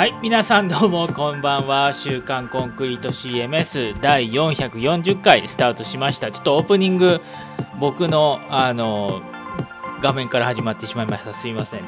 [0.00, 6.32] はい皆さんどうもこんばんは「週刊コンクリート CMS」第440回スタートしました。
[6.32, 7.20] ちょっとオープニング
[7.78, 9.20] 僕のあの
[10.00, 11.34] 画面から始まってしまいました。
[11.34, 11.80] すいません。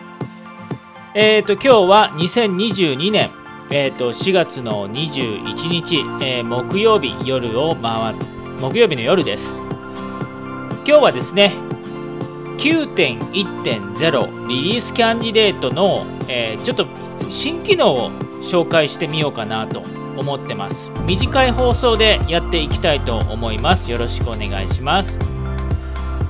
[1.15, 3.31] えっ、ー、と今日は2022年。
[3.71, 8.19] えーと、4月の21日、えー、木曜日夜を回る
[8.61, 9.63] 木曜日の夜です。
[10.85, 11.55] 今日はですね
[12.59, 16.87] 9.1.0リリースキャンディデートの、えー、ちょっと
[17.33, 18.11] 新機能を
[18.43, 19.81] 紹介してみようかなと
[20.17, 20.91] 思ってます。
[21.07, 23.91] 短い放送でやっていきたいと思います。
[23.91, 25.19] よろしくお願いします。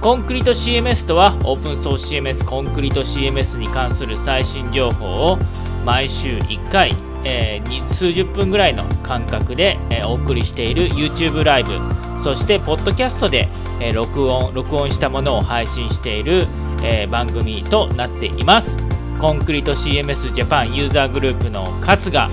[0.00, 5.38] コンクリート CMS とはオープンソース CMS コンクリート CMS に関する最新情報を
[5.84, 11.78] 毎週1回、えー、数十分ぐらいの間隔で、えー、お送りしている YouTube ライブ
[12.22, 13.48] そしてポッドキャストで、
[13.80, 16.46] えー、録音録音したものを配信している、
[16.82, 18.91] え番組となっています。
[19.22, 22.28] コンクリート CMS ジャパンユーザーグループの勝が、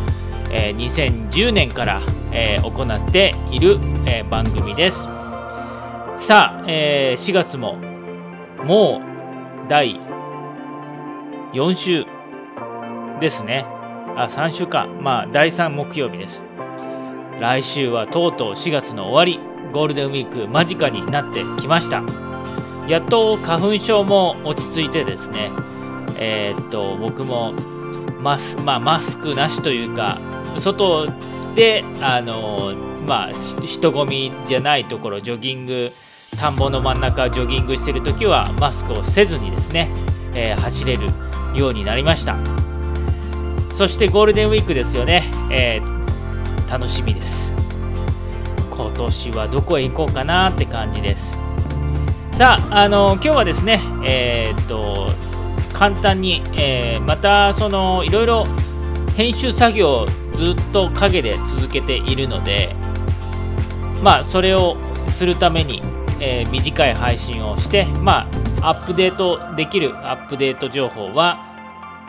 [0.51, 2.01] えー、2010年から、
[2.31, 4.97] えー、行っている、えー、番組です。
[6.17, 7.75] さあ、えー、4月も
[8.65, 10.01] もう第
[11.53, 12.05] 4週
[13.21, 13.67] ですね。
[14.15, 14.87] あ3週か。
[14.87, 16.41] まあ第3木曜日です。
[17.39, 19.39] 来週はとうとう4月の終わり
[19.71, 22.01] ゴールデンウィーク間近になってきました。
[22.87, 25.51] やっと花粉症も落ち着いてですね
[26.19, 27.53] えー、っと僕も
[28.21, 30.19] マス,、まあ、マスクなしというか
[30.57, 31.07] 外
[31.55, 32.75] であの
[33.07, 33.31] まあ
[33.65, 35.91] 人混みじゃないところジョギング
[36.37, 39.89] 田んぼの真ん中ジョギングしてる時はマスクをせずにですね、
[40.33, 41.07] えー、走れる
[41.55, 42.37] ようになりました。
[43.75, 47.53] そしてゴールデンウィークですよね、えー、楽しみです。
[48.69, 51.31] 今年はどこへ行こうかなって感じです。
[52.37, 55.09] さあ、あの今日はですね、えー、っと
[55.79, 58.43] 簡単に、えー、またそのいろいろ
[59.15, 62.75] 編集作業をずっと陰で続けているので
[64.03, 64.75] まあそれを
[65.07, 65.81] するために、
[66.19, 68.27] えー、短い配信をしてま
[68.61, 71.45] あアップデートできるアップデート情報は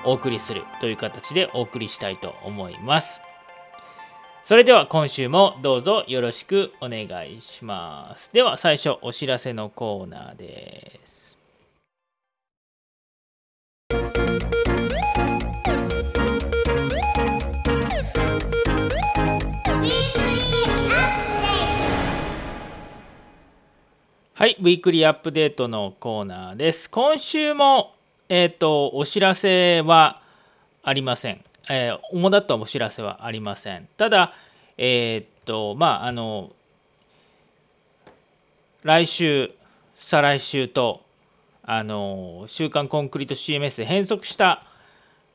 [0.04, 3.20] お送りするという形でお送りしたいと思います。
[4.46, 8.32] それでは今週もどうぞよろしくお願いします。
[8.32, 11.19] では最初お知らせのコーナーです。
[24.40, 26.88] はい、ウィークリーアップデートのコーナーです。
[26.88, 27.94] 今週も、
[28.30, 30.22] えっ、ー、と、お知らせは
[30.82, 31.44] ありません。
[31.68, 33.86] えー、主だったお知らせはありません。
[33.98, 34.32] ただ、
[34.78, 36.52] えっ、ー、と、まあ、あの、
[38.82, 39.50] 来週、
[39.98, 41.02] 再来週と、
[41.62, 44.64] あの、週刊コンクリート CMS で変則した、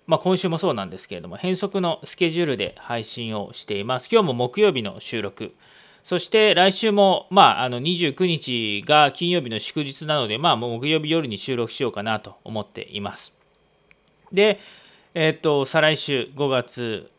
[0.07, 4.09] まあ、今週もそうなんですけれども、変則のスケジュールで配信をしています。
[4.11, 5.53] 今日も木曜日の収録。
[6.05, 13.33] そして来週も、まあ、あの29日が金曜日の祝日なので、まあ、木曜日夜に収録しようかなと思っています。
[14.31, 14.59] で、
[15.16, 17.09] えっ、と、再来週5月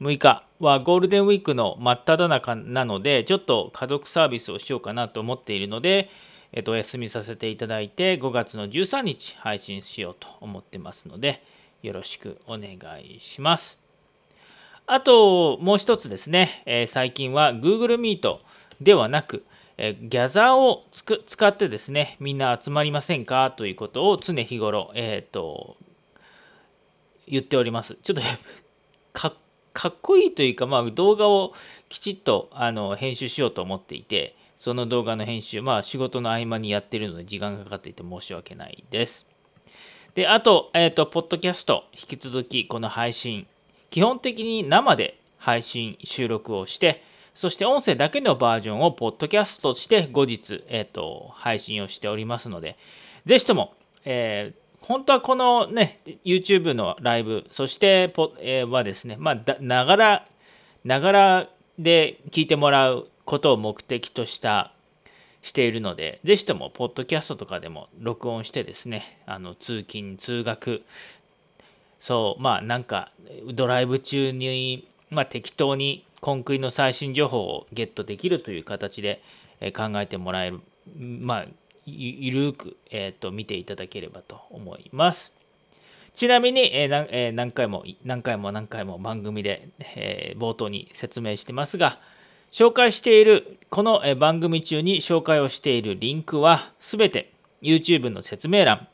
[0.00, 6.10] 6日はゴールデンウィークの真っ只中なので、ちょっと家族サービスをしようかなと思っているので、
[6.50, 11.44] えっ、と、お休みさせていただいて、5月の13日配信しようと思ってますので、
[11.84, 13.79] よろしくお願いします。
[14.92, 18.38] あともう一つですね、えー、最近は Google Meet
[18.80, 19.44] ではなく、
[19.78, 25.76] えー、ギャザーを使ってですね、みんな集まりませんかということを常日頃、えーと、
[27.28, 27.98] 言っております。
[28.02, 28.22] ちょっと
[29.14, 29.36] か
[29.72, 31.54] かっこいいというか、まあ、動画を
[31.88, 39.24] きちっとあの編集しようと思っていて、その動画の編集、まあ仕事の合間にやってるので時間がかかっていて申し訳ないです。
[40.14, 43.46] で、あと、えっ、ー、と、ポッドキャスト、引き続きこの配信、
[43.90, 47.02] 基本的に生で配信収録をして
[47.34, 52.76] そして音声だけのバージョンをポッドキャストとして後日、えーと、配信をしておりますので
[53.24, 60.26] ぜひとも、えー、本当はこのね YouTube のライブそしてポ、えー、はですねまあながら
[60.84, 61.48] ながら
[61.78, 64.72] で聞いてもらうことを目的とした
[65.42, 70.82] しているので、ぜひとも、ポッドキャストとかでも録音してですね、あの通勤、通学、
[72.00, 73.12] そうまあなんか
[73.54, 79.22] ドライブ中に、まあ、適当にコンクリの最新情報をゲットできるという形で
[79.76, 80.60] 考えてもらえる
[80.96, 81.46] まあ
[81.86, 85.32] ゆるく、えーと、見ていただければと思います。
[86.14, 92.00] ちなみに、えーえー、何回も何回も何回も番組で、えー、冒頭に説明してますが
[92.50, 97.32] 紹介しているこの番組中に紹介をしているリンクはすべて
[97.62, 98.88] YouTube の説明欄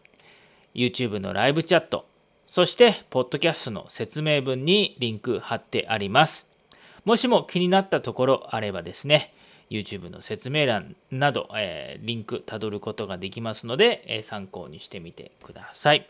[0.75, 2.05] YouTube のライブチャット
[2.47, 6.47] そして、ポッドキャストの説明文にリンク貼ってあります。
[7.05, 9.35] もしも気になったところあればですね、
[9.69, 16.09] YouTube の説明欄など、えー、リンクたどることができますので、えー、参考にしてみてください。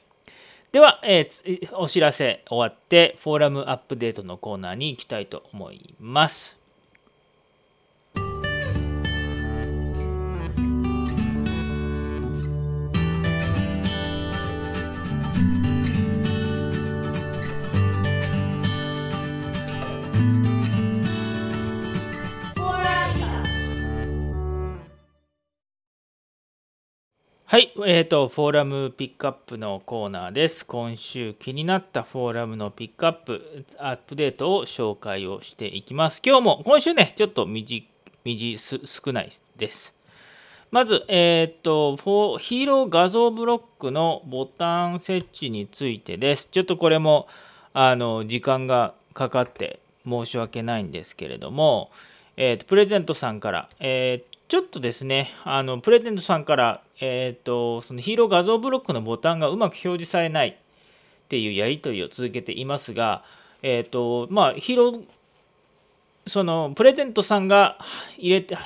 [0.72, 6.58] では、えー、お知らせ終わって、フォーラムアップデートのコーナーに行きたいと思います。
[27.48, 30.66] はい、えーと、フォーラムピックアップのコーナーです。
[30.66, 36.20] 今週気になったフォーラムのピックアップ、アップデートを紹介をしていきます。
[36.26, 37.84] 今日も、今週ね、ちょっと短
[38.24, 39.94] 少ないです。
[40.72, 46.48] まず、えっ、ー、と、ヒーロー画像ブロックのボタン設置についてです。
[46.50, 47.28] ちょっとこれも、
[47.74, 51.92] あの、時間がかかって申し訳ないんですけれども、
[52.36, 60.54] えーと、プレゼントさんから、えー、ちょっとですね、あのプレゼントさんから、えーと、そのヒーロー画像ブロックのボタンがうまく表示されないっ
[61.28, 63.24] ていうやり取りを続けていますが、
[63.62, 65.04] えっ、ー、と、まあ、ヒーロー、
[66.28, 67.78] そのプレゼントさんが
[68.18, 68.56] 入れて、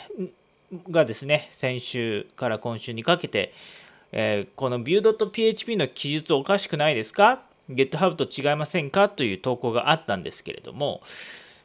[0.91, 3.55] がですね、先週から今週にかけて、
[4.13, 7.41] えー、この Vue.php の記述おかしくないですか
[7.71, 9.09] ?GitHub と違いませんか？
[9.09, 11.01] という投稿があったんですけれども、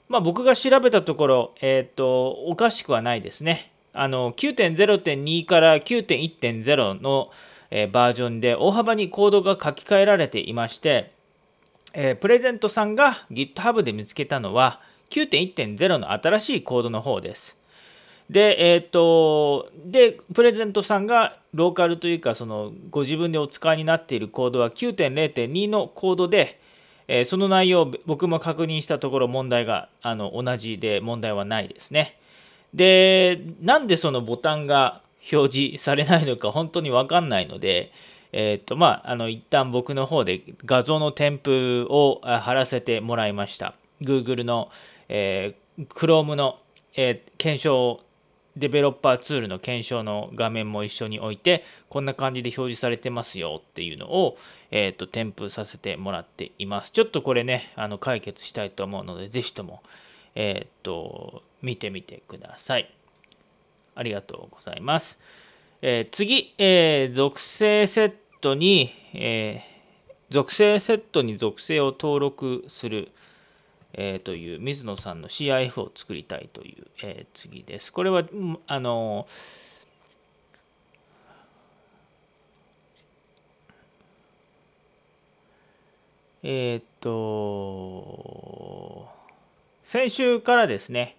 [0.07, 3.73] まあ、僕が調べたところ、えっ、ー、と、おかしくはないですね。
[3.95, 7.31] あの9.0.2から9.1.0の、
[7.71, 11.11] えー、バージョンで大幅にコードが書き換えられていまして、
[11.93, 17.57] えー、プレゼントさんが GitHub で見つけたのは9.1.0の新しいコードの方です。
[18.29, 26.59] で、えっ、と、で、プレゼントさんがローカルというか、そのご自分でお使いになっているコードは9.0.2のコードで、
[27.07, 32.17] えー、その内容僕も確認したところ問題があの同じで問題はないですね。
[32.75, 35.01] で、なんでそのボタンが
[35.31, 37.91] 表示されないのか本当にわかんないので、
[38.33, 43.75] えっ、と、まあ、あの、一旦僕の方で画像の添付を貼らせてもらいました。
[44.01, 44.69] Google の、
[45.07, 46.59] えー、Chrome の、
[46.95, 48.01] えー、検証、
[48.57, 54.37] デベロッパーツールの検証の画面も一緒に置いて、こんな感じで表示されてますよっていうのを、
[54.71, 56.91] えっ、ー、と、添付させてもらっています。
[56.91, 59.81] ちょっとこれね、あの、解決したいと思うので、ぜひとも、
[60.35, 62.93] えっ、と、見てみてください。
[63.95, 65.19] ありがとうございます。
[65.81, 73.11] えー、次、えー、属性セットに、えー、属性セットに属性を登録する、
[73.93, 77.91] えー、という水野さんの CIF を作りたいという、えー、次です。
[77.91, 78.23] これは、
[78.67, 79.27] あの
[86.47, 89.09] えっ、と、
[89.83, 91.17] 先週からですね、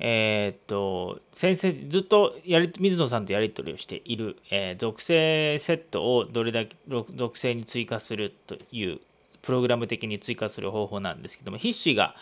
[0.00, 6.76] えー、っと先生ずっとやり水野さんとやり取りをしている、えー、属性セットをどれだけ
[7.14, 9.00] 属性に追加するという
[9.42, 12.14] プログラム的に追加する方法なんですけども筆詞が、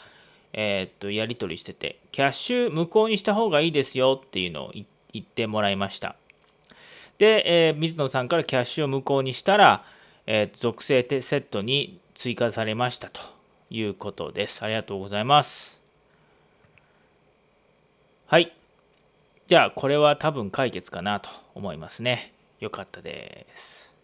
[0.53, 6.17] えー、っとやり取りしててキャッシュ無効にした方がいいですよっていうのを言ってもらいました。
[7.19, 9.85] で、えー、水野さんからキャッシュを無効にしたら、
[10.27, 13.21] えー、属性セットに追加されましたと
[13.71, 14.63] いうことです。
[14.63, 15.76] ありがとうございます。
[18.29, 18.53] はい。
[19.47, 22.33] じゃあ、これは多分解決かなと思いますね。
[22.59, 23.95] よかったです。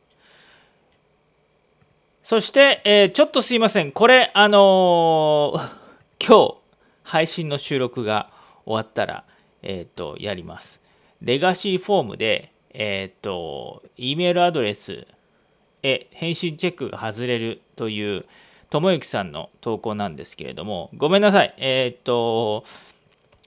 [2.22, 3.90] そして、えー、ちょっとすいません。
[3.90, 5.70] これ、あのー、
[6.24, 6.54] 今日、
[7.02, 8.30] 配信の収録が
[8.64, 9.24] 終わったら、
[9.62, 10.80] えっ、ー、と、やります。
[11.20, 15.04] レガシーフォームで、えっ、と、E メールアドレス
[15.82, 18.24] へ返信チェックが外れるという、
[18.70, 21.54] ともゆきさんの投稿なんですけれども、ごめんなさい。
[21.56, 22.62] えっ、と、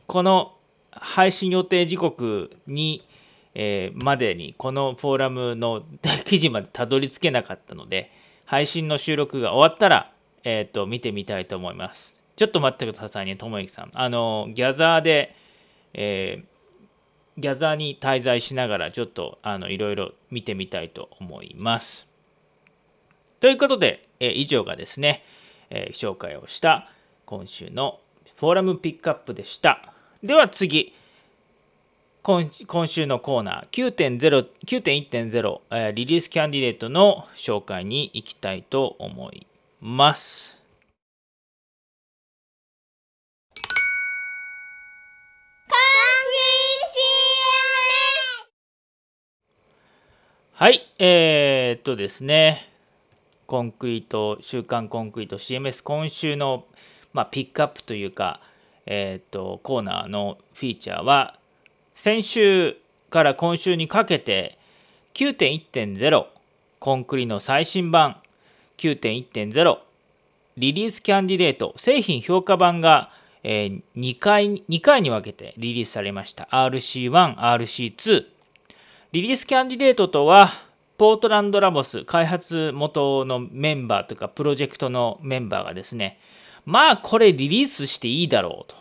[0.07, 0.51] この
[0.95, 3.05] 配信予定時刻に、
[3.53, 5.83] えー、までにこのフォーラムの
[6.25, 8.11] 記事までたどり着けなかったので
[8.45, 10.11] 配信の収録が終わったら、
[10.43, 12.21] えーと、見てみたいと思います。
[12.35, 13.91] ちょっと待ってくださいねともゆきさん。
[13.93, 15.35] あのギャザーで、
[15.93, 22.05] えー、ギャザーに滞在しながらちょっとあのいろいろ見てみたいと思います。
[23.39, 25.23] ということで、えー、以上がですね、
[25.69, 26.89] えー、紹介をした
[27.25, 27.99] 今週の
[28.37, 29.94] フォーラムピックアップでした。
[30.25, 30.91] では次、
[32.23, 32.49] 今
[32.87, 33.93] 週のコーナー。
[33.93, 39.45] 9.0 9.1.0、えー、リリースキャンディデートの紹介に行きたいと思い
[39.79, 40.57] ます。
[50.53, 50.69] は。
[50.71, 52.67] い、えー、っとですね、
[53.45, 56.65] コンクリート週刊コンクリート CMS 今週の、
[57.13, 58.41] まあ、ピックアップというか、
[58.85, 61.39] えーと、コーナーのフィーチャーは
[61.95, 62.77] 先週
[63.09, 64.57] から今週にかけて
[65.13, 66.25] 9.1.0
[66.79, 68.17] コンクリの最新版
[68.77, 69.77] 9.1.0
[70.57, 73.11] リリースキャンディデート製品評価版が、
[73.43, 76.47] えー、2, 回2回に分けてリリースされました。
[76.51, 78.25] RC1、RC2
[79.11, 80.51] リリースキャンディデートとは
[80.97, 86.19] ポートランドラボス開発元のメンバーというかプロジェクトのメンバーがですね
[86.65, 88.75] まあこれリリースしていいだろうと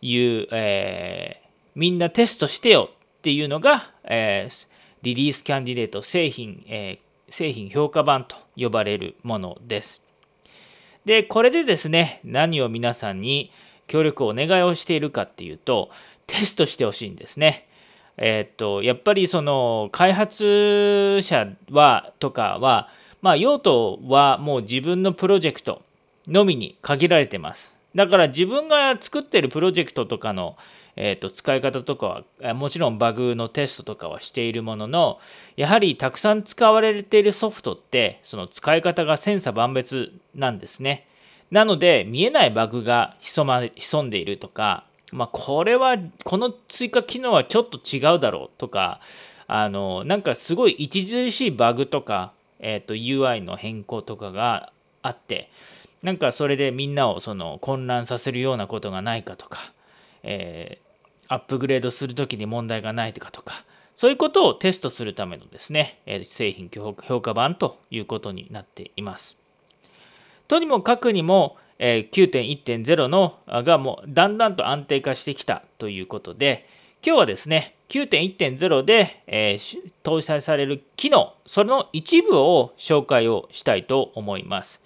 [0.00, 4.66] いう、えー、みんなテストしてよっていうのが、えー、
[5.02, 10.02] リリースキャンディデート製品、えー、製品評価版と呼ばれるものです。
[11.04, 13.50] で、これでですね、何を皆さんに
[13.86, 15.90] 協力をお願いをしているかっていうと、
[16.26, 17.68] テストしてほしいんですね。
[18.16, 22.88] えっと、やっぱりその開発者はとかは、
[23.22, 25.82] まあ、用途はもう自分のプロジェクト
[26.26, 27.72] のみに限られてます。
[27.94, 30.56] だから自分が作ってるプロジェクトとかの、
[30.96, 35.18] えーと、使い方とかはもちろんバグのテストとかはしているものの
[35.56, 41.06] やはりたくさん使われているソフトってその使い方が千差万別なんですね。
[41.50, 49.00] なので見えないバグが潜,、ま、潜んでいるとかまあ、これはこの追加機能はちょっと違うだろうとか
[49.46, 55.50] あのなんかすごい著しいバグとか、えーと、UI の変更とかがあって
[56.04, 59.72] なんかそれでみんなをその混乱させるようなことがないかとか、
[60.22, 63.64] えー、アップグレードする時に問題がないかとか
[63.96, 69.36] そういうことをテストするためのですね、え製品評価版ということになっています。
[70.48, 76.68] とにもかくにも、え9.1.0のがもうだんだんと安定化してきたということで
[77.04, 84.83] 今日はですね9.1.0で、えー、搭載される機能その一部を紹介をしたいと思います。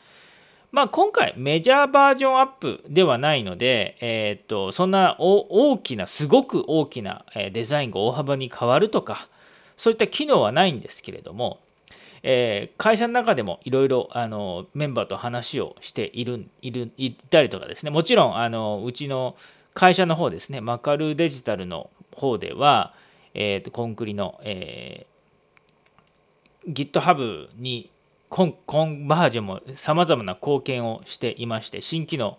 [0.71, 9.29] まあ、今回メジャーバージョンアップではないので、えー、っとそんな大きなすごく大きなデザインが大幅に変わるとか
[9.79, 11.59] そういった機能はないんですけれども
[12.23, 14.11] えー、会社の中でもいろいろ
[14.75, 17.91] メンバーと話をしているいるいたりとかですね。
[17.91, 19.37] もちろんあのうちの
[19.75, 22.95] 会社の方ですねマカルデジタルの方では、
[23.35, 27.91] えーと、コンクリの、えー、GitHub に
[28.29, 32.39] コンコンバージョンもさまざまな貢献をしていまして新機能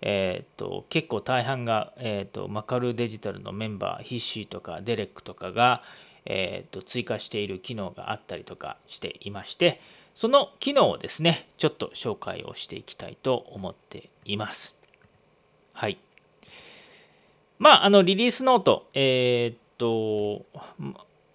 [0.00, 5.82] えーと、結構大半が、えーとマカルデジタルのメンバーヒッシーとかデレックとかが、
[6.24, 9.80] えー、と追加している機能があったりとかしていまして
[10.14, 14.74] その機能をですねちょっと紹介をしていきたいと思っています。
[15.72, 15.98] はい。
[17.58, 20.44] まああのリリースノートえっ、と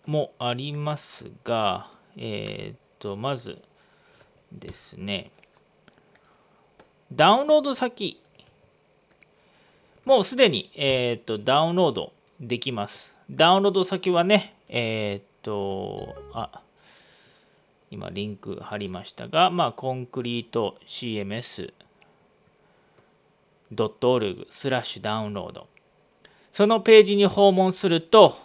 [0.06, 3.62] もありますがえっ、とまず
[4.60, 5.32] ですね
[7.12, 8.22] ダウンロード先
[10.06, 12.14] もうすでに、えーとダウンロード
[12.48, 13.16] できます。
[13.30, 16.62] ダウンロード先はね、えー、っと、あ、
[17.90, 21.74] 今リンク貼りましたが、まあ、コンクリート CMS.org
[24.50, 25.68] スラッシュダウンロード。
[26.52, 28.38] そのページに訪問すると、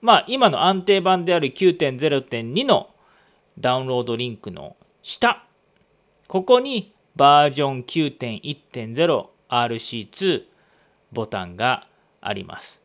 [0.00, 2.90] まあ、今の安定版である9.0.2の
[3.58, 4.76] ダウンロードリンクの
[5.08, 5.42] 下、
[6.26, 10.42] ここにバージョン 9.1.0RC2
[11.12, 11.86] ボタンが
[12.20, 12.82] あります。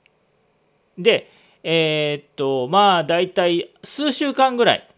[0.98, 1.30] で、
[1.63, 4.89] えー、っと、まあ、大体数週間ぐらい。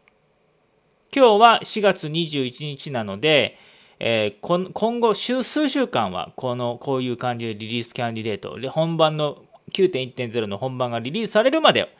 [1.11, 3.57] 今日は4月21日なので、
[3.99, 9.39] えー、今後数週間はこのこういう感じでリリースキャンディデート本番の
[9.73, 11.91] 9.1.0の本番がリリースされるまで、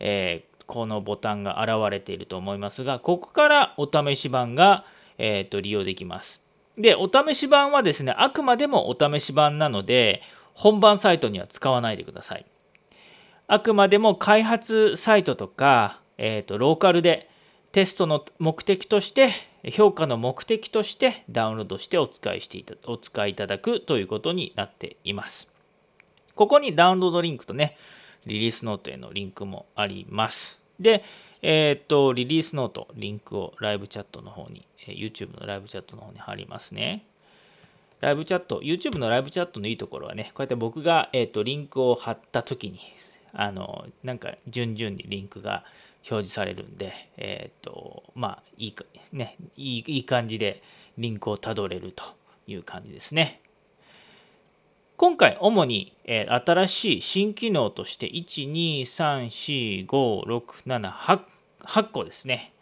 [0.00, 4.84] え、このボタンが現れていると思いますがここからお試し版が、
[5.18, 6.40] えーと、利用できます
[6.76, 10.22] でお試し版はですねあくまでもお試し版なので
[10.54, 12.46] 本番サイトには使わないでください
[13.46, 17.28] あくまでも開発サイトとか、えーと、ローカルで
[17.72, 19.30] テストの目的として
[19.70, 25.48] 評価の目的としてダウンロードしてお使いしていたお使いいただくということになっています。
[26.34, 27.76] ここにダウンロードリンクとね、
[28.26, 30.60] リリースノートへのリンクもあります。
[30.78, 31.04] で、
[31.42, 37.04] えっ、と、リリースノート、リンクをライブチャットの方に、YouTube のライブチャットの方に貼りますね。
[38.00, 42.80] ライブチャット、YouTube のライブチャットのいいところはね、こうやって僕が、えーとリンクを貼った時に、
[43.32, 45.64] あのなんか順々にリンクが
[46.10, 50.62] 表示されるんで、えっ、とまあいいかねいいいい感じで
[50.98, 52.04] リンクをたどれると
[52.46, 53.40] いう感じですね。
[54.96, 59.86] 今回主に、えー、新しい新機能として1234567
[60.90, 61.20] 8,
[61.60, 62.54] 8個ですね、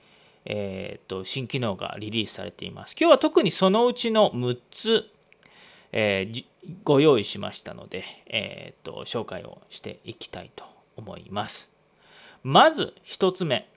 [0.45, 2.97] えー、と新機能がリリースされています。
[2.99, 5.05] 今日は特にそのうちの6つ、
[5.93, 6.45] えー、
[6.83, 10.65] ご用意しましたので、えー、と紹介をしていきたいと
[10.97, 11.71] 思います。
[12.43, 13.69] まず1つ目。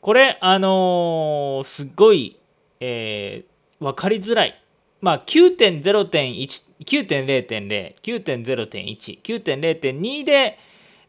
[0.00, 2.36] これ、あのー、すっごい、
[2.80, 4.60] えー、分かりづらい。
[5.00, 10.58] まあ、9.0.1、9.0.0、9.0.1、9.0.2で、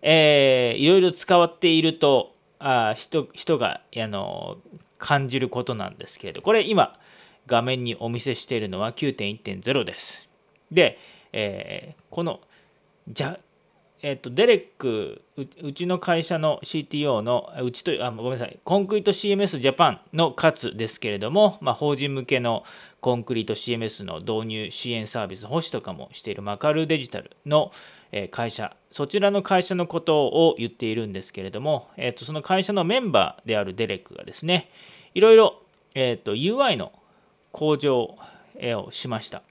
[0.02, 4.58] えー、いろいろ使わっているとあ人人があの
[4.98, 6.98] 感じることなんですけれどこれ今
[7.48, 10.28] 画面にお見せしているのは9.1.0です。
[10.72, 11.00] で、
[11.34, 12.42] えー、この
[13.08, 13.40] じゃ
[14.02, 18.60] えっ、と、デレックうちの会社の CTO のうちとあごめんなさい。
[18.64, 22.64] コンクリート CMS ジャパンの勝ですけれども、まあ、法人向けの
[23.02, 27.72] コンクリート CMS の導入支援サービス保守とかもしているマカルデジタルの
[28.32, 28.76] 会社。
[28.92, 34.72] そちらの会社のことを言っているんですけれども、えー、とその会社のメンバーであるデレックがですね
[35.14, 35.62] いろいろ、
[35.94, 36.92] えー、と UI の
[37.52, 38.16] 向上
[38.62, 39.44] をしました。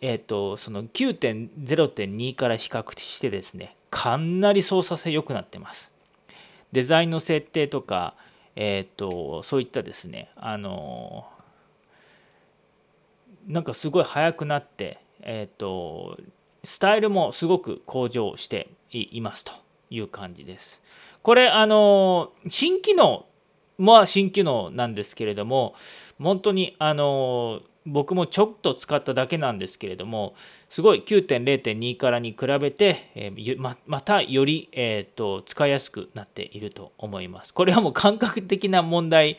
[0.00, 5.90] え、ー、と、その9.0.2から比較してですね、かなり操作性良くなってます。
[6.72, 8.14] デザインの設定とか、
[8.56, 11.26] え、ー、と、そういったですね、あの、
[13.46, 16.18] なんかすごい速くなって、え、ー、と、
[16.64, 19.52] スタイルもすごく向上していますと
[19.90, 20.82] いう感じです。
[21.22, 23.26] これ、あの、新機能
[23.78, 25.74] は新機能なんですけれども、
[26.18, 30.34] 本当に、あの、僕もちょっと使っただけなんですけれども
[30.68, 33.32] すごい9.0.2からに比べて、え、
[33.86, 37.54] またより、えーと、使いやすくなっていると思います。
[37.54, 39.38] これはもう感覚的な問題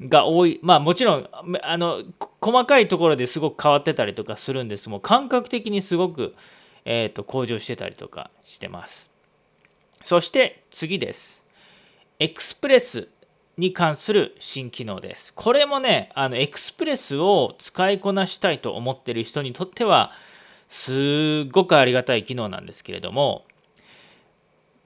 [0.00, 1.28] が多いまあもちろん
[1.62, 2.02] あの
[2.40, 6.34] 細かいところですごく変わってたりとかするんですもう感覚的にすごく、
[6.84, 9.10] えーと向上してたりとかしてます。
[10.04, 11.44] そして次です。
[12.20, 13.08] エクスプレス
[13.56, 15.32] に関する新機能です。
[15.34, 20.12] これもね、あのエクスプレスを使いこなしたいと思ってる人にとっては、
[20.68, 23.44] すごくありがたい機能なんですけれども、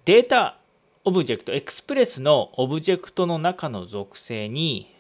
[0.05, 0.59] データ
[1.05, 4.95] オブジェクト、エクスプレスのオブジェクトの中の属性に、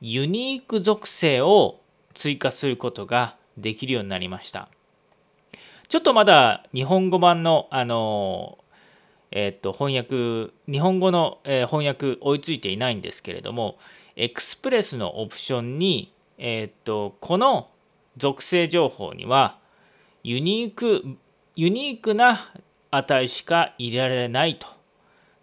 [0.00, 1.80] ユニーク属性を
[2.14, 4.68] 追加することができるようになりました。
[5.88, 8.58] ちょっとまだ日本語版のあの
[9.32, 13.78] えー、と翻訳日本語の、え翻訳追いついていないんですけれども
[14.14, 17.70] エクスプレスのオプションに、えー、とこの
[18.16, 19.58] 属性情報には
[20.22, 21.16] ユニーク
[21.56, 22.52] ユニークな
[22.90, 24.66] 値しか入れられないと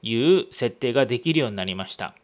[0.01, 2.15] いう設定ができるようになりました。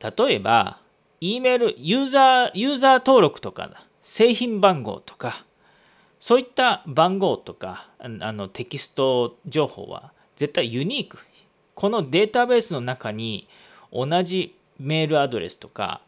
[0.00, 0.80] 例えば、
[1.20, 3.70] E メール、ユーザー、ユーザー登録とか、
[4.02, 5.44] 製品番号とか、
[6.20, 11.18] そういった番号とか、あのテキスト情報は絶対ユニーク。
[11.74, 13.48] このデータベースの中に
[13.92, 16.00] 同じメールアドレスとか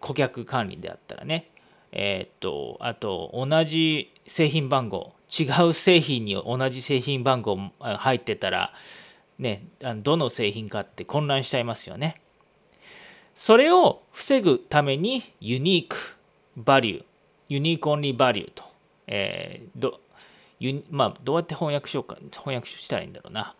[0.00, 1.50] 顧客管理であったらね。
[1.92, 5.14] えっ、とあと同じ製品番号。
[5.28, 8.72] 違う製品に同じ製品番号入ってたら
[9.40, 12.20] ねどの製品かって混乱しちゃいますよね。
[13.34, 15.96] それを防ぐためにユニーク
[16.56, 17.04] バリュー
[17.48, 18.64] ユニークオンリーバリューと、
[19.06, 20.00] えー、ど
[20.90, 23.54] まあ、どうやって翻訳しようか翻訳したらいいんだろうな。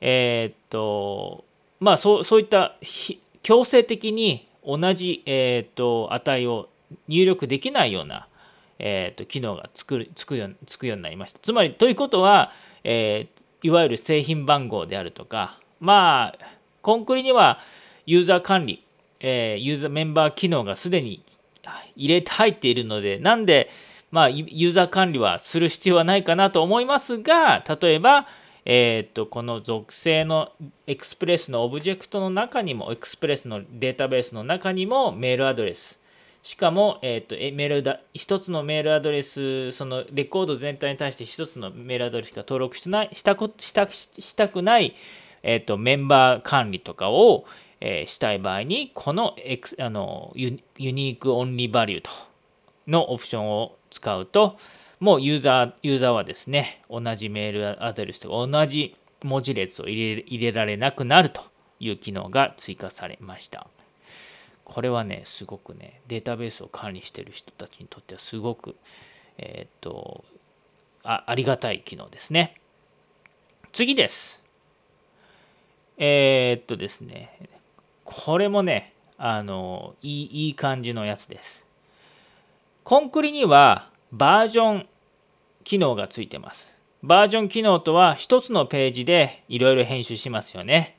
[0.00, 1.44] えー、っと
[1.80, 2.76] まあそうそういった
[3.42, 6.68] 強制的に同じ、えー、っと値を
[7.08, 8.28] 入力できないような、
[8.78, 11.38] え、っと機能がつくつくよつくようになりました。
[11.40, 12.52] つまりということは、
[12.84, 13.28] え
[13.62, 16.38] いわゆる製品番号であるとかまあ
[16.82, 17.60] コンクリには
[18.04, 18.84] ユーザー管理、
[19.20, 21.24] えユーザーメンバー機能がすでに
[21.96, 23.70] 入れて入っているのでなんで
[24.10, 28.26] まあユーザー管理はする必要はないかなと思いますが例えば
[28.68, 30.50] えー、とこの属性の
[30.88, 35.98] エクスプレスのオブジェクトの中にもエクスプレスのデータベースの中にもメールアドレス。
[36.42, 44.94] しかも、えーと、メールだ1つのメールアドレスそのレコード全体に対して1つのメールアドレスしか登録しないしたこしたしたくない、
[45.42, 47.46] えーと、メンバー管理とかを、
[47.80, 52.10] えー、したい場合にこのエクあの unique only value と
[52.86, 54.56] のオプションを使うと、
[54.98, 61.42] もうユーザーユーザーはですね、同じメールアドレスとか同じ文字列を入れ入れられなくなると
[61.80, 63.66] いう機能が追加されました。
[64.64, 68.74] これはね、すごくね、データベースを管理している人たちにとってはすごく、
[69.38, 70.24] えー、っと
[71.04, 72.54] あ、ありがたい機能ですね。
[73.72, 74.42] 次です。
[75.98, 77.48] えー、っとですね、
[78.04, 81.64] これもね、あのいいいい感じのやつです。
[82.82, 84.88] コンクリにはバージョン
[85.64, 86.76] 機能がついてます。
[87.02, 90.98] バージョン機能とは1つのページでいろいろ編集しますよね。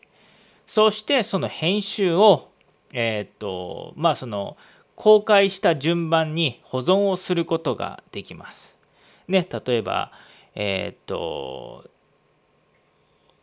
[0.68, 2.50] そしてその編集を、
[2.92, 4.58] えっ、と、まあその
[4.96, 8.76] 公開した順番に保存をすることができます。
[9.28, 10.12] ね、例えば、
[10.56, 11.86] えっ、と、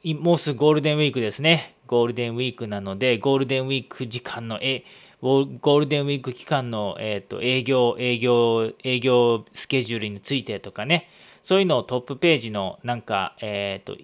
[0.04, 1.76] もうすぐゴールデンウィークですね。
[1.86, 4.84] ゴールデンウィークなので、ゴールデンウィーク時間の、え
[5.24, 11.08] ゴールデンウィーク期間の、えーと、営業、営業、営業スケジュールについてとかね、
[11.40, 13.96] そういうのをトップページのなんか、えーと、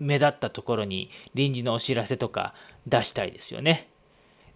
[0.00, 2.54] 目立ったところに臨時のお知らせとか
[2.88, 3.88] 出したいですよね。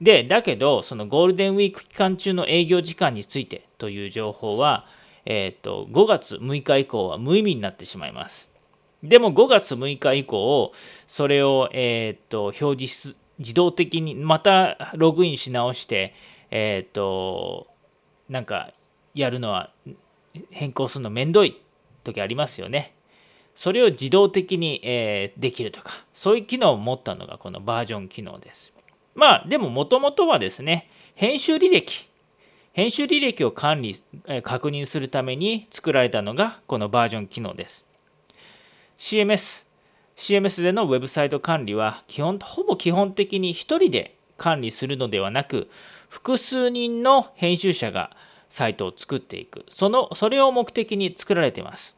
[0.01, 4.87] で、だけど、そのゴールデンウィーク期間中の営業時間についてという情報は、
[5.25, 8.51] えーと、5月6日以降は無意味になってしまいます。
[9.05, 10.73] でも5月6日以降、
[11.07, 16.14] それを、えーと表示自動的にまたログインし直して、
[16.50, 17.66] えっ、ー、と、
[18.28, 18.72] なんか
[19.14, 19.70] やるのは
[20.50, 21.61] 変更するのめんどい
[22.05, 22.94] 時ありますよね。
[23.55, 28.72] それを自動的に、えー、できるとか、そういう機能を持ったのがこのバージョン機能です。
[29.14, 32.09] まあ、でももともとはですね、編集履歴、
[32.72, 37.85] 編集履歴を管理、え、確認するために作られたのがこのバージョン機能です。
[38.96, 39.66] CMS、
[40.16, 45.68] CMS でのウェブサイト管理は基本ほぼ基本的に1人で管理するのではなく
[46.09, 48.11] 複数人の編集者が
[48.48, 51.96] サイトを作っていくそのそれを目的に作られています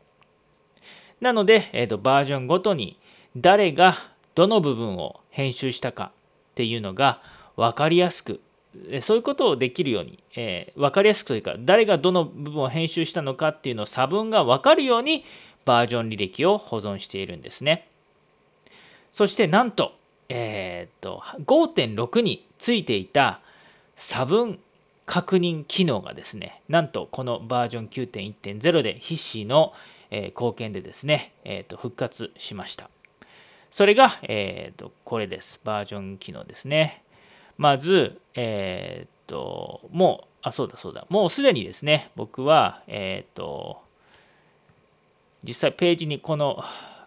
[1.21, 2.99] なので、えーと、バージョンごとに
[3.37, 3.97] 誰が
[4.35, 6.13] どの部分を編集したか
[6.53, 7.23] っていうのが
[7.57, 8.41] 分かりやすく
[9.01, 15.25] そういうことをできるように、えー、分かりやすくというか誰がどの部分を編集したのかっていうのを差分が分かるように
[15.65, 17.89] バージョン履歴を保存しているんですね。
[19.15, 19.93] そしてなんと,、
[20.29, 23.41] えーと、5.6についていた
[23.95, 24.59] 差分
[25.07, 29.73] 確認機能がですねなんとこのバージョン9.1.0で必死の、
[30.11, 32.91] えー、貢献でですね、えーと、復活しました。
[33.71, 35.61] それが、えーと、これです。
[35.63, 37.05] バージョン機能ですね。
[37.57, 41.07] まず、えっ、ー、ともうあそうだそうだ。
[41.09, 43.81] もうすでにですね僕はえっ、ー、と
[45.45, 46.65] 実際ページにこの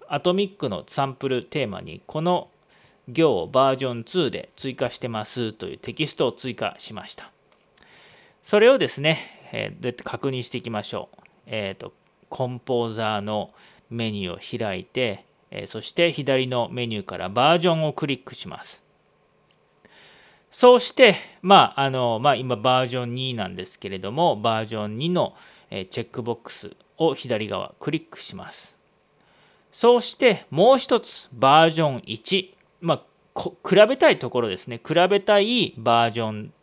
[0.10, 2.50] アトミックのサンプルテーマにこの
[3.08, 7.32] 行をバージョン2で追加してますというテキストを追加しました。
[8.44, 11.22] それをですね、えー、で確認していきましょう。
[11.48, 11.94] えっ、ー、と、
[12.30, 13.52] コンポーザーの
[13.90, 18.84] メニューを開いて、えー、そして左のメニューからバージョンをクリックします。
[20.52, 25.36] そうして、まあ、あの、まあ、今バージョン2なんですけれども、バージョン2の
[25.70, 28.77] チェックボックスを左側クリックします。
[29.78, 32.50] そうしてもう一つバージョン1、
[32.82, 33.04] ま
[33.36, 34.82] あ、比べたいところですね。
[34.84, 36.54] 比べたいバージョン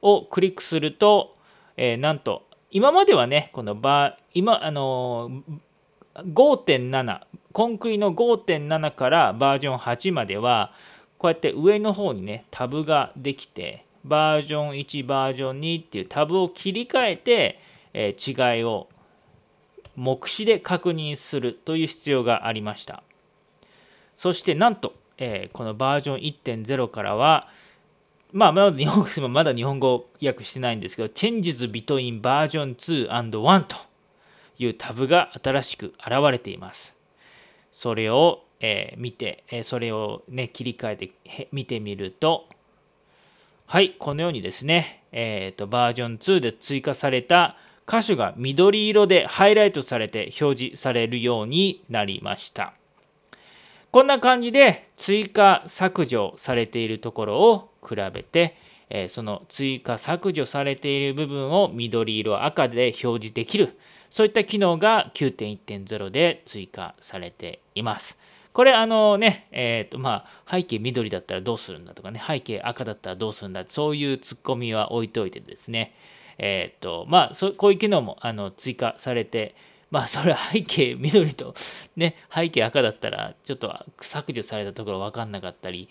[0.00, 1.34] をクリックすると、
[1.76, 5.42] えー、なんと今まではねこのバ今あの
[6.14, 7.22] 5.7
[7.52, 10.72] コンクリの5.7からバージョン8までは
[11.18, 17.58] こうやって上の方にねタブができてバージョン1バージョン2っていうタブを切り替えて、
[17.92, 18.86] えー、違いを
[19.96, 23.02] 目視で確認するという必要がありました
[24.16, 27.48] そしてなんと、えー、このバージョン1.0からは
[28.34, 33.76] まあ、まだ日本語 まだ日本語訳してないんですけど、Changes between version 2 and 1と
[34.58, 36.96] いうタブが新しく現れています。
[37.70, 42.48] それを、えー、見て、えー、それをね、切り替えて見てみると、
[43.66, 52.74] はい、このようにですね、えーと、バージョン2で追加された箇所が緑色でハイライトされて表示されるようになりました。
[53.90, 58.56] こんな感じで追加削除されているところを比べて、
[59.08, 63.78] その追加削除されている部分を緑色赤で表示できる
[64.10, 68.16] そういった機能が9.1.0で追加されています。
[68.52, 75.94] これあのね、え、ー、とまあ背景緑だったらどうするんだとかね、背景赤だったらどうするんだそういうツッコミは置いといてですね、
[76.38, 79.54] えっ、と、まあそ、こういう機能もあの追加されて、
[79.90, 81.54] まあ、 それ背景緑と、
[81.96, 85.88] ね、背景赤だったら、ちょっと削除されたところ分かんなかったり、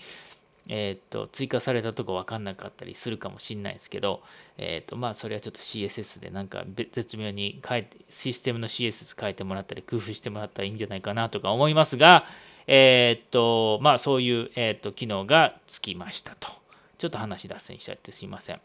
[0.67, 4.21] えっ、と、追加されたところ分かんなかったりするかもしれないですけど、
[4.57, 12.25] えっ、と、まあ、それはちょっと CSS でなんか絶妙に変えて、システムの CSS 変えてもらったり、工夫してもらったらいいんじゃないかなとか思いますが、
[12.67, 16.49] えっ、と、まあ、そういう、えっ、と、機能がつきましたと。
[16.97, 18.61] ちょっと話脱線しちゃってすいません。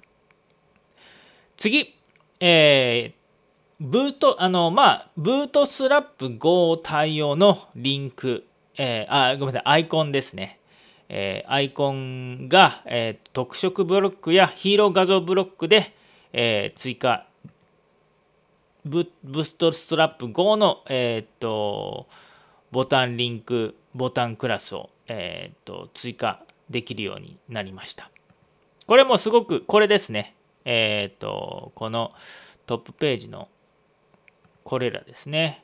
[1.58, 1.92] 次、
[2.38, 8.44] えー、ブート、あの、まあ、ブートスラップ Go 対応のリンク、
[8.76, 10.60] えー、あ、ごめんなさい、アイコンですね。
[11.08, 15.96] えー、アイコンが、えー、特色ブロックやヒーロー画像ブロックで、
[16.32, 17.26] えー、追加、
[18.84, 22.06] ブブストストラップ Go の、えー、と
[22.70, 28.12] ボタンリンク、ボタンクラスを、えー、と追加できるようになりました。
[28.86, 30.36] これもすごく、これですね。
[30.70, 32.12] えっ、ー、と、この
[32.66, 33.48] トップページの
[34.64, 35.62] これらですね。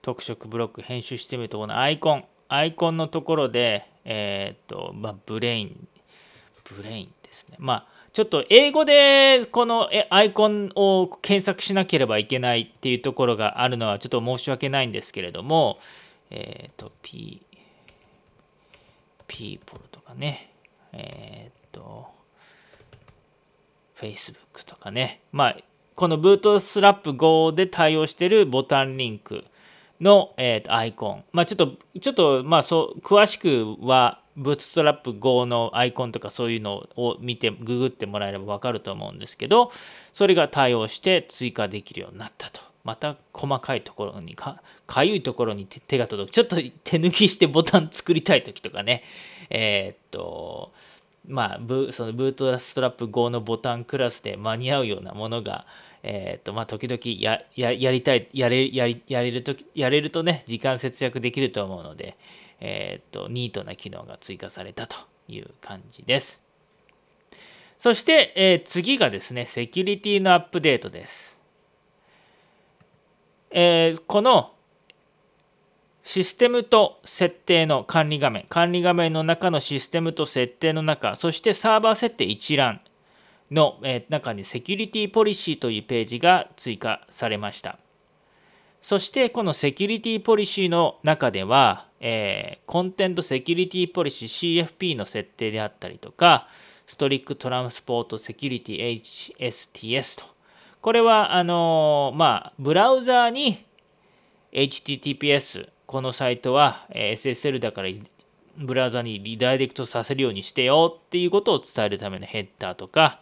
[0.00, 2.24] 特色ブロック編集してみるとこのアイコン。
[2.46, 7.56] アイコンのところでえっ、とまあ brain。brain ですね。
[7.58, 15.80] まあちょっと英語でこのアイコンを検索しなければいけないっていうところがあるのはちょっと申し訳ないんですけれども
[16.30, 17.44] えっ、と P
[19.26, 20.49] ピーポルとかね。
[20.92, 22.08] えっ、と
[23.98, 25.56] Facebook とかねまあ
[25.94, 29.44] このブートスラップ5で対応してるボタンリンク
[30.00, 31.24] の、えー、アイコン。
[31.32, 39.70] まあ、ちょっと、ちょっと、まあ、そう、詳しくは、ブートストラップ5のアイコンとかそういうのを見て、ググってもらえれば分かると思うんですけど、
[40.12, 42.69] それが対応して追加できるようになったと。
[42.84, 46.34] また細かいところにか、かゆいところに手が届く。
[46.34, 49.02] ちょっと手抜きしてボタン作りたい時とかね、
[49.50, 50.72] えー、っと、
[51.26, 55.66] まあ、ブそのブートストラップ5のボタンクラスで間に合うようなものが、
[56.02, 62.16] えっ、と、まあ、時々やややりたい、やれやりやれるとやれるとね、時間節約できると思うので、
[62.60, 64.96] えっ、と、ニートな機能が追加されたと
[65.28, 66.40] いう感じです。
[67.78, 71.39] そして、えー、次がですね、セキュリティのアップデートです。
[73.50, 74.52] えー、この
[76.04, 82.80] システムと設定の管理画面、管理画面の中のシステムと設定の中、そしてサーバー設定一覧、
[83.50, 87.78] の中にセキュリティポリシーというページが追加されました。
[88.82, 96.48] そしてこのセキュリティポリシーの中では、えー、コンテントセキュリティポリシー CFP の設定であったりとか、
[96.86, 99.02] ストリックトランスポートセキュリティ
[99.38, 100.24] HSTS と。
[100.80, 103.66] これは、あの、まあ、ブラウザーに
[104.52, 107.88] HTTPS、このサイトは SSL だから
[108.56, 113.20] ブラウザにリダイレクトさせるようにしてよっていうことを伝えるためのヘッダーとか、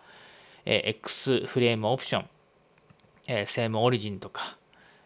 [0.65, 2.29] え X フレームオプション、
[3.27, 4.59] えセームオリジンとか、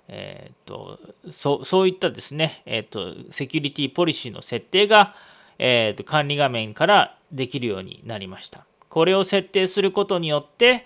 [0.09, 0.99] えーと、
[1.31, 5.15] そそういったですね、えーと、セキュリティポリシーの設定が、
[5.59, 8.67] えーと、管理画面からできるようになりました。
[8.89, 10.85] これを設定することによって、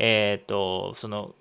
[0.00, 1.34] えー、とその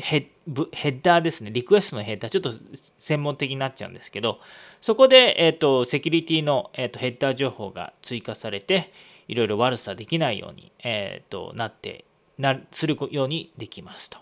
[0.00, 2.52] ヘッダーですね、リクエストのヘッダー、ちょっと
[2.98, 4.38] 専門的になっちゃうんですけど、
[4.80, 8.92] そこで、えー、とセキュリティの、えー、とヘッダー情報が追加されて、
[9.26, 12.04] いろいろ悪さできないように、えー、となって
[12.38, 14.18] なするようにできますと。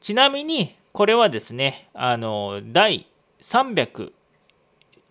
[0.00, 3.06] ちなみに、これはですね、あの、第
[3.40, 4.12] 300、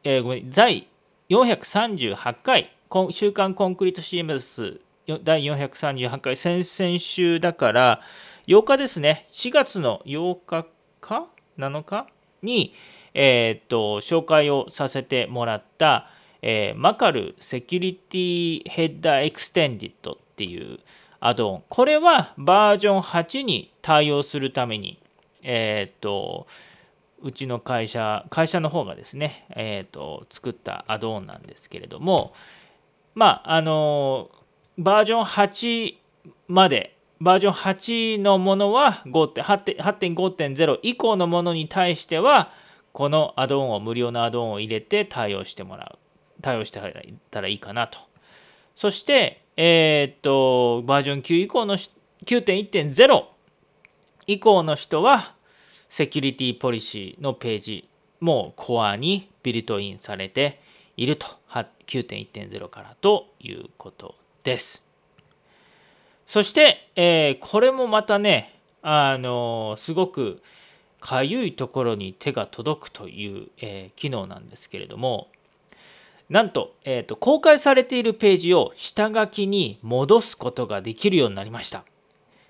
[0.04, 0.88] えー、ごめん、第
[1.30, 2.76] 438回、
[3.12, 8.02] 週刊コンクリート CMS 第438回、先々週だから、
[8.48, 10.68] 8日ですね、4月の8日
[11.02, 12.08] か ?7 日
[12.42, 12.74] に、
[13.13, 16.10] えー、と、紹介をさせてもらった、
[16.42, 20.80] えー、マカルセキュリティヘッダーエクステンディットっていう、
[21.26, 21.63] アドオン。
[21.70, 25.00] これはバージョン8に対応するために、
[25.42, 26.48] えっ、と、
[27.22, 32.34] うちの会社、会社の方がですね、えっ、と、作ったアドオンなんですけれども、
[33.16, 34.30] まあ、あの、
[34.77, 35.95] バージョン8
[36.47, 42.51] まで、バージョン8のものは8.5.0以降のものに対しては、
[42.91, 45.99] このアドオンを、無料のアドオンを入れて対応してもらう。
[46.41, 46.79] 対応して
[47.31, 47.99] たらいいかなと。
[48.75, 53.23] そして、えー、っと、バージョン9以降の9.1.0
[54.27, 55.36] 以降の人は、
[55.89, 60.59] セキュリティポリシーのページもコアにビルトインされて
[60.97, 61.27] いると、
[61.88, 64.84] 9.1.0からということです。
[66.27, 70.41] そして、えー、これもまたね、あのー、すごく
[70.99, 75.27] かゆいところに手が届くという、えー、機能なんですけれども、
[76.29, 81.84] なんと,、えーと、公開されているページを下書きに戻すことができるようになりました。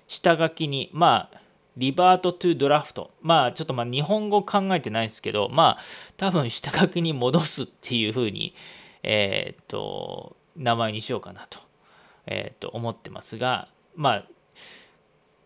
[0.06, 1.40] 下書きに、まあ、
[1.76, 3.10] リバートトゥドラフト。
[3.20, 5.82] まあ、ちょっとまあ日本語考えてないですけど、まあ、
[6.16, 8.54] 多分下書きに戻すっていうふうに、
[9.02, 11.58] えっ、ー、と、名前にしようかなと,、
[12.26, 14.24] えー、と思ってますが、まあ、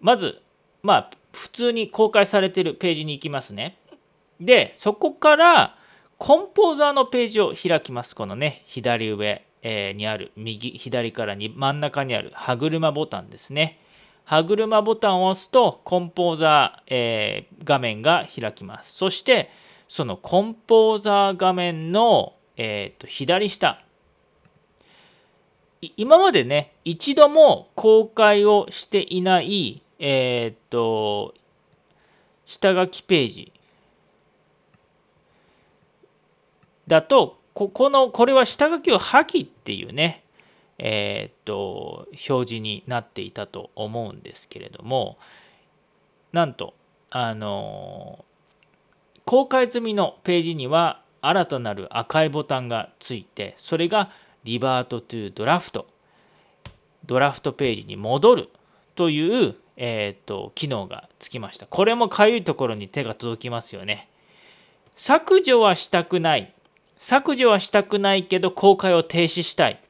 [0.00, 0.40] まず、
[0.82, 3.78] まあ、普通に公開されているページに行きますね。
[4.40, 5.76] で、そこから、
[6.18, 8.16] コンポーザーのページを開きます。
[8.16, 13.80] このね、左上、えにある、右、左からに真ん中にある歯車ボタンですね。
[14.24, 18.94] 歯車ボタンを押すと、コンポーザー、えー、画面が開きます。
[18.94, 19.50] そして、
[19.88, 23.80] そのコンポーザー画面の、えーと、左下。
[25.96, 31.34] 今までね、一度も公開をしていない、えっ、と、
[32.46, 33.52] 下書きページ
[36.88, 40.24] だとここのこれは下書きを破棄っていうね
[40.78, 45.18] えー、っと表示になっていたと思うんですけれども
[46.32, 46.74] なんと
[47.10, 48.24] あの
[49.24, 54.10] 公開済みのページには新たなる赤いボタンがついてそれが
[54.44, 55.87] リバートトゥドラフト
[57.09, 58.48] ドラフトページに戻る
[58.94, 61.66] という、えーと、機能がつきました。
[61.66, 64.09] これもかゆいところに手が届きますよね。
[64.96, 66.53] 削除はしたくない。
[66.98, 69.81] 削除はしたくないけど公開を停止したい。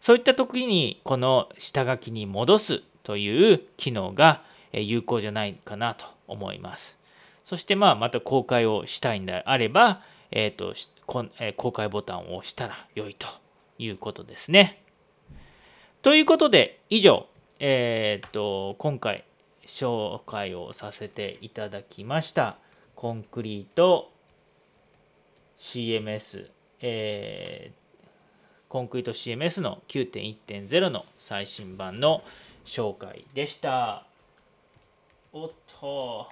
[0.00, 4.42] そういった時にこの下書きに戻すという機能が
[4.72, 6.96] 有効じゃないかなと思います。
[7.44, 10.74] そしてまあまた公開をしたいんであれば、えーと
[11.06, 13.26] こえ公開ボタンを押したら良いと。
[13.80, 14.82] いうことですね。
[16.02, 17.26] ということで以上、
[17.58, 19.24] えーと、今回
[19.66, 22.56] 紹介をさせていただきました
[22.94, 24.10] コンクリート
[25.58, 28.02] CMS、えー、
[28.68, 32.22] コンクリート CMS の9.1.0の最新版の
[32.64, 34.04] 紹介でした。
[35.32, 36.28] おっと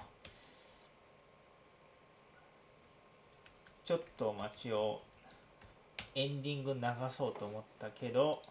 [3.85, 5.01] ちょっと待ちを
[6.19, 6.81] エンディング流
[7.17, 8.41] そうと思ったけど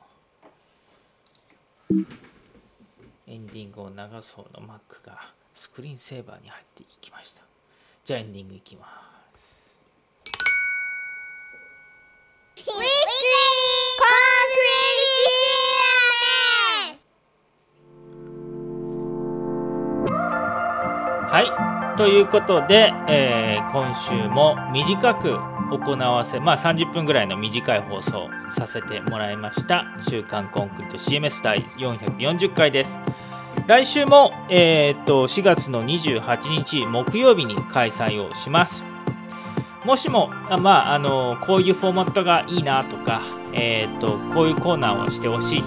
[1.90, 7.42] エンディングを流そうの Mac がスクリーンセーバーに入っていきました。
[8.07, 9.09] じゃあエンディングいきます。
[21.31, 25.37] はいということで、えー、今週も短く
[25.69, 33.01] 行わせ、まあ、30分ぐらいの短い放送させてもらいました「週刊コンクリート CMS 第440回」です。
[33.67, 38.85] 来週も、えー、っと4月の28日木曜日に開催をします。
[39.85, 40.31] もしも、
[40.61, 45.65] まあ、あのこういうフォーマットがいいなとか、えー、っとこういうコーナーをしてほしい、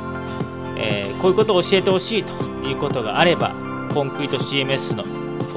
[0.77, 2.33] えー、こういうことを教えてほしいと
[2.65, 3.53] いうことがあれば
[3.93, 5.09] コンクリート CMS のフ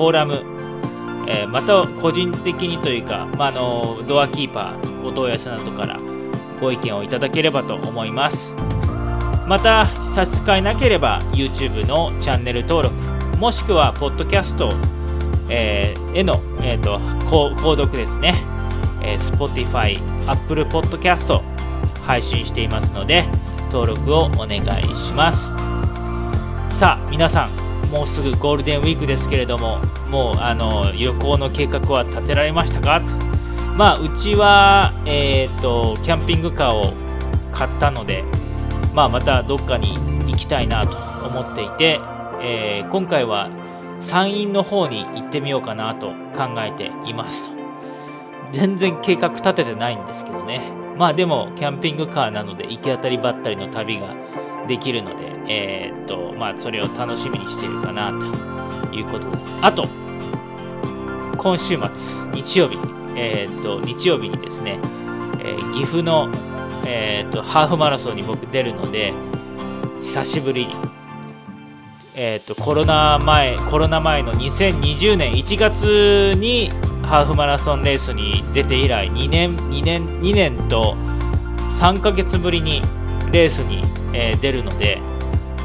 [0.07, 0.54] ォーラム
[1.27, 5.99] えー、また個人的にというか、まあ、のドアキーパーお問い合わせなどから
[6.61, 8.53] ご意見をいただければと思います。
[9.47, 14.71] また差し支えなければ YouTube のチャンネル登録もしくはポッドキャスト、
[15.51, 18.35] えー、への、えーと、購読ですね、
[19.03, 21.43] えー、Spotify、Apple Podcast
[22.07, 23.25] 配信していますので
[23.71, 24.63] 登録をお願い
[24.97, 25.43] します。
[26.79, 27.64] さあ皆さん
[27.95, 29.79] もうすぐゴールデンウィークですけれども
[30.11, 33.01] もうあの旅行の計画は立てられましたか？
[33.77, 36.93] まあうちは、えーと、キャンピングカーを
[37.53, 38.25] 買ったので、
[38.95, 39.95] まあ、またどっかに
[40.27, 42.01] 行きたいなと思っていて、
[42.43, 43.49] えー、今回は
[44.01, 47.55] 山陰の方に行ってみようかなと考えていますと。
[48.53, 50.61] 全然計画立ててないんですけどね。
[50.97, 54.15] まあでもキャンピングカーなので行き当たりばったりの旅が
[54.67, 59.55] できるので、えー、っと、まあ、それを楽しみにしているかなということです。
[59.61, 59.89] あと、
[61.37, 62.79] 今週末、日曜日、
[63.17, 64.79] えー、っと、日曜日にですね、
[65.41, 66.31] えー、岐阜の、
[66.85, 69.13] えっと、ハーフマラソンに僕出るので、
[70.03, 70.75] 久しぶりに、
[72.15, 76.71] えっと、コロナ前、コロナ前の2020年1月に
[77.03, 80.97] ハーフマラソンレースに出て以来、2年、2年、2年と
[81.81, 82.81] 3ヶ月ぶりに
[83.33, 85.01] レースにえー、出るので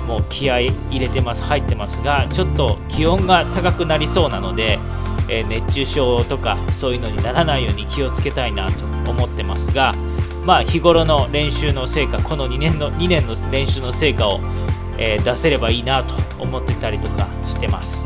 [0.09, 4.79] もう気合入れてます入ってますがちょっと気温が高くなりそうなので、
[5.29, 9.93] えー、熱中症とかそういうのにならないように気をつけたいなと思ってますが
[10.45, 14.39] まあ日頃の練習の成果この2年の2年の練習の成果を、
[14.97, 17.99] えー、出せればいいなと思ってたりとかしてます。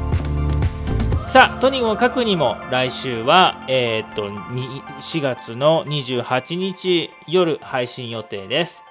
[1.29, 8.83] さあとにもかくにも来週は、えー、っと4月の28日夜配信予定です。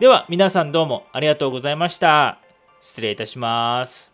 [0.00, 2.38] では皆さんどうもありがとうございました。
[2.80, 4.13] 失礼いたします。